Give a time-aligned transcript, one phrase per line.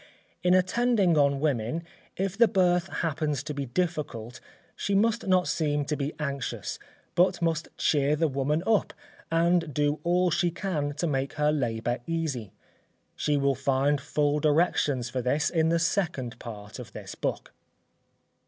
[0.41, 1.83] In attending on women,
[2.17, 4.39] if the birth happens to be difficult,
[4.75, 6.79] she must not seem to be anxious,
[7.13, 8.93] but must cheer the woman up
[9.31, 12.51] and do all she can to make her labour easy.
[13.15, 17.53] She will find full directions for this, in the second part of this book.